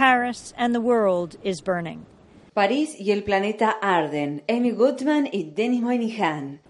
[0.00, 2.06] Paris and the world is burning.
[2.54, 4.42] París y el planeta arden.
[4.48, 6.60] Amy Goodman y Denis Moynihan.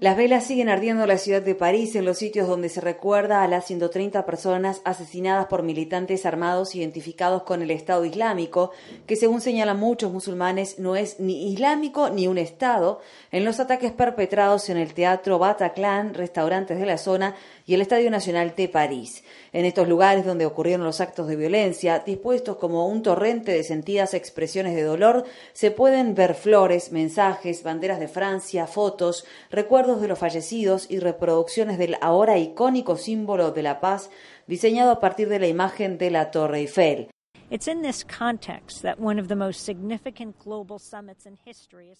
[0.00, 3.42] Las velas siguen ardiendo en la ciudad de París en los sitios donde se recuerda
[3.42, 8.72] a las 130 personas asesinadas por militantes armados identificados con el Estado Islámico,
[9.06, 13.92] que según señalan muchos musulmanes no es ni islámico ni un Estado, en los ataques
[13.92, 17.34] perpetrados en el Teatro Bataclan, restaurantes de la zona
[17.64, 19.24] y el Estadio Nacional de París.
[19.52, 24.14] En estos lugares donde ocurrieron los actos de violencia, dispuestos como un torrente de sentidas
[24.14, 30.18] expresiones de dolor, se pueden ver flores, mensajes, banderas de Francia, fotos, recuerdos de los
[30.18, 34.10] fallecidos y reproducciones del ahora icónico símbolo de la paz
[34.46, 37.08] diseñado a partir de la imagen de la Torre Eiffel.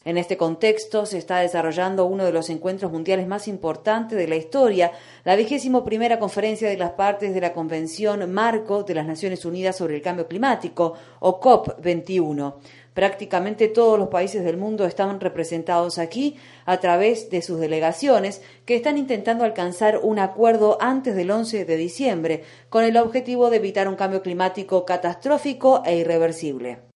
[0.05, 4.37] En este contexto se está desarrollando uno de los encuentros mundiales más importantes de la
[4.37, 4.93] historia,
[5.25, 9.77] la vigésimo primera conferencia de las partes de la Convención Marco de las Naciones Unidas
[9.77, 12.55] sobre el Cambio Climático, o COP21.
[12.99, 18.75] Prácticamente todos los países del mundo están representados aquí a través de sus delegaciones que
[18.75, 23.87] están intentando alcanzar un acuerdo antes del 11 de diciembre con el objetivo de evitar
[23.87, 26.88] un cambio climático catastrófico e irreversible.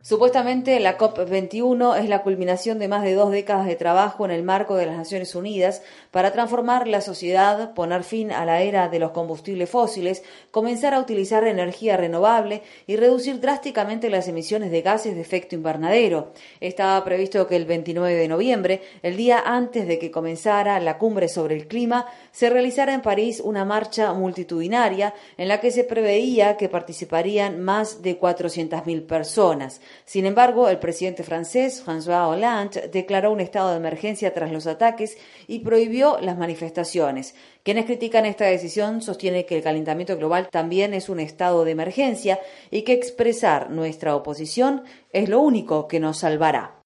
[0.00, 4.44] Supuestamente la COP21 es la culminación de más de dos décadas de trabajo en el
[4.44, 9.00] marco de las Naciones Unidas para transformar la sociedad, poner fin a la era de
[9.00, 10.22] los combustibles fósiles,
[10.52, 16.32] comenzar a utilizar energía renovable y reducir drásticamente las emisiones de gases de efecto invernadero.
[16.60, 21.28] Estaba previsto que el 29 de noviembre, el día antes de que comenzara la cumbre
[21.28, 26.56] sobre el clima, se realizara en París una marcha multitudinaria en la que se preveía
[26.56, 29.80] que participarían más de 400.000 personas.
[30.04, 35.18] Sin embargo, el presidente francés, François Hollande, declaró un estado de emergencia tras los ataques
[35.46, 37.34] y prohibió las manifestaciones.
[37.62, 42.38] Quienes critican esta decisión sostienen que el calentamiento global también es un estado de emergencia
[42.70, 46.85] y que expresar nuestra oposición es lo único que nos salvará.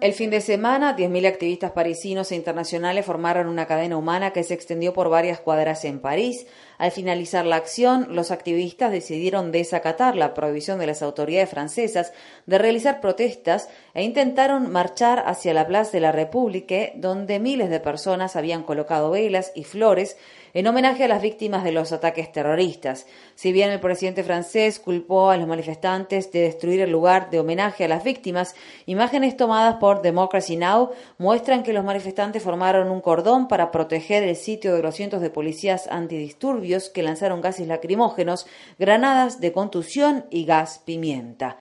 [0.00, 4.54] El fin de semana, 10.000 activistas parisinos e internacionales formaron una cadena humana que se
[4.54, 6.48] extendió por varias cuadras en París.
[6.78, 12.12] Al finalizar la acción, los activistas decidieron desacatar la prohibición de las autoridades francesas
[12.46, 17.78] de realizar protestas e intentaron marchar hacia la Plaza de la República, donde miles de
[17.78, 20.16] personas habían colocado velas y flores
[20.54, 23.06] en homenaje a las víctimas de los ataques terroristas.
[23.36, 27.84] Si bien el presidente francés culpó a los manifestantes de destruir el lugar de homenaje
[27.84, 28.54] a las víctimas,
[28.86, 30.92] imágenes tomadas por Democracy Now!
[31.18, 35.28] muestran que los manifestantes formaron un cordón para proteger el sitio de los cientos de
[35.28, 38.46] policías antidisturbios que lanzaron gases lacrimógenos,
[38.78, 41.58] granadas de contusión y gas pimienta.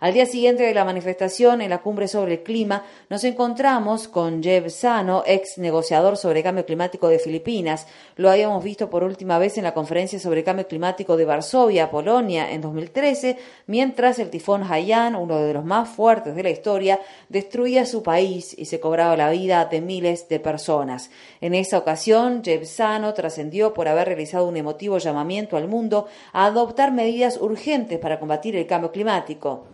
[0.00, 4.42] Al día siguiente de la manifestación en la cumbre sobre el clima, nos encontramos con
[4.42, 7.86] Jeb Sano, ex negociador sobre cambio climático de Filipinas.
[8.16, 12.50] Lo habíamos visto por última vez en la conferencia sobre cambio climático de Varsovia, Polonia,
[12.50, 16.98] en 2013, mientras el tifón Haiyan, uno de los más fuertes de la historia,
[17.28, 21.12] destruía su país y se cobraba la vida de miles de personas.
[21.40, 25.91] En esa ocasión, Jeb Sano trascendió por haber realizado un emotivo llamamiento al mundo
[26.32, 29.66] a adoptar medidas urgentes para combatir el cambio climático.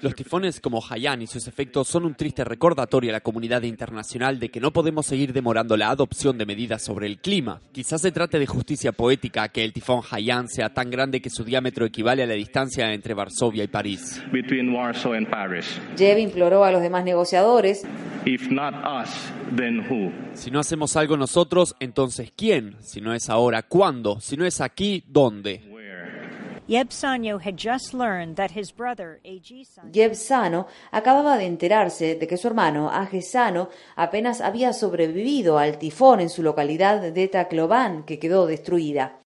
[0.00, 4.38] Los tifones como Haiyan y sus efectos son un triste recordatorio a la comunidad internacional
[4.38, 7.60] de que no podemos seguir demorando la adopción de medidas sobre el clima.
[7.72, 11.44] Quizás se trate de justicia poética que el tifón Haiyan sea tan grande que su
[11.44, 14.22] diámetro equivale a la distancia entre Varsovia y París.
[15.96, 17.84] Jev imploró a los demás negociadores
[20.34, 22.76] si no hacemos algo nosotros, entonces ¿quién?
[22.80, 24.20] Si no es ahora, ¿cuándo?
[24.20, 25.70] Si no es aquí, ¿dónde?
[29.92, 35.78] Jeb Sano acababa de enterarse de que su hermano, Age Sano, apenas había sobrevivido al
[35.78, 39.20] tifón en su localidad de Tacloban, que quedó destruida.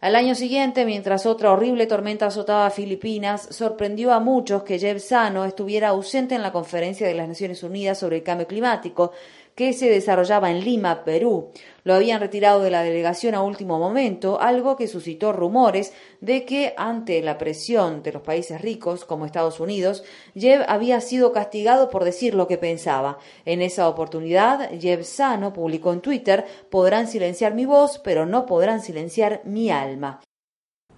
[0.00, 5.44] Al año siguiente, mientras otra horrible tormenta azotaba Filipinas, sorprendió a muchos que Jeb Sano
[5.44, 9.12] estuviera ausente en la conferencia de las Naciones Unidas sobre el cambio climático
[9.54, 11.50] que se desarrollaba en Lima, Perú.
[11.84, 16.74] Lo habían retirado de la delegación a último momento, algo que suscitó rumores de que
[16.76, 20.04] ante la presión de los países ricos como Estados Unidos,
[20.34, 23.18] Jeb había sido castigado por decir lo que pensaba.
[23.44, 28.80] En esa oportunidad, Jeb Sano publicó en Twitter, podrán silenciar mi voz, pero no podrán
[28.80, 30.20] silenciar mi alma.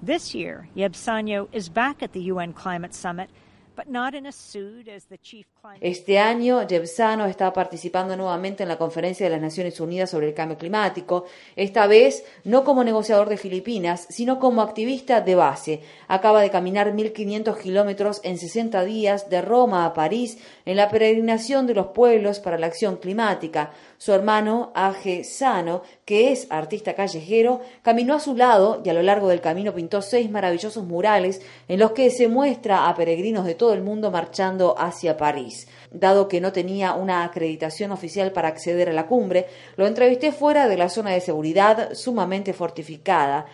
[0.04, 3.30] This year, Yeb Sanyo is back at the UN Climate Summit,
[3.74, 5.46] but not in a suit as the chief
[5.80, 10.34] Este año, Jebsano está participando nuevamente en la Conferencia de las Naciones Unidas sobre el
[10.34, 11.24] Cambio Climático,
[11.56, 15.80] esta vez no como negociador de Filipinas, sino como activista de base.
[16.06, 21.66] Acaba de caminar 1.500 kilómetros en 60 días de Roma a París en la peregrinación
[21.66, 23.72] de los pueblos para la acción climática.
[23.96, 29.02] Su hermano, Aje Sano, que es artista callejero, caminó a su lado y a lo
[29.02, 33.54] largo del camino pintó seis maravillosos murales en los que se muestra a peregrinos de
[33.54, 35.53] todo el mundo marchando hacia París.
[35.90, 39.46] Dado que no tenía una acreditación oficial para acceder a la cumbre,
[39.76, 43.46] lo entrevisté fuera de la zona de seguridad sumamente fortificada.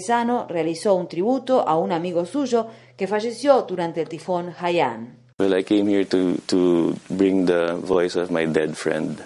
[0.00, 2.66] Sano realizó un tributo a un amigo suyo
[2.96, 5.16] que falleció durante el tifón Haiyan.
[5.38, 9.22] Well, I came here to, to bring the voice of my dead friend.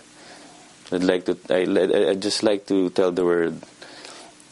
[0.92, 1.66] I'd like to, I,
[2.10, 3.60] I'd just like to tell the world,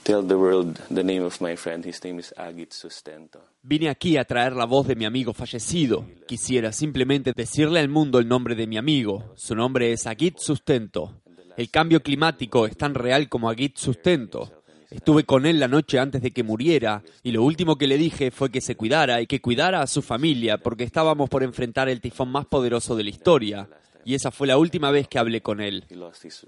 [0.02, 1.84] tell the world the name of my friend.
[1.84, 3.40] His name is Agit Sustento.
[3.62, 6.04] Vine aquí a traer la voz de mi amigo fallecido.
[6.26, 9.32] Quisiera simplemente decirle al mundo el nombre de mi amigo.
[9.37, 11.22] Su nombre es Agit Sustento.
[11.56, 14.50] El cambio climático es tan real como Agit Sustento.
[14.90, 18.31] Estuve con él la noche antes de que muriera y lo último que le dije
[18.31, 22.00] fue que se cuidara y que cuidara a su familia porque estábamos por enfrentar el
[22.00, 23.69] tifón más poderoso de la historia.
[24.05, 25.84] Y esa fue la última vez que hablé con él.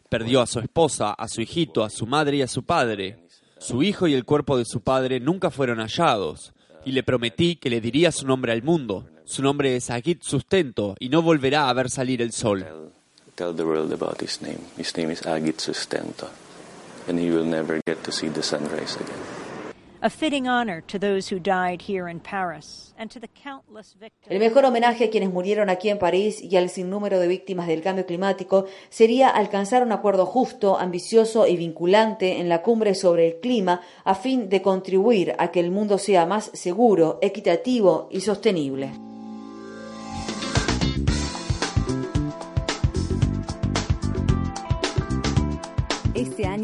[0.09, 3.25] Perdió a su esposa, a su hijito, a su madre y a su padre.
[3.67, 6.53] Su hijo y el cuerpo de su padre nunca fueron hallados.
[6.85, 9.07] Y le prometí que le diría su nombre al mundo.
[9.25, 12.67] Su nombre es Agit Sustento y no volverá a ver salir el sol.
[13.37, 14.59] Tell the world about his name.
[14.77, 16.29] His name is Agit Sustento.
[17.09, 19.34] And he will never get to see the sunrise again.
[24.29, 27.81] El mejor homenaje a quienes murieron aquí en París y al sinnúmero de víctimas del
[27.81, 33.41] cambio climático sería alcanzar un acuerdo justo, ambicioso y vinculante en la cumbre sobre el
[33.41, 39.14] clima a fin de contribuir a que el mundo sea más seguro, equitativo y sostenible.